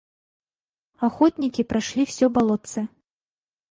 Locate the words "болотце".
2.31-2.87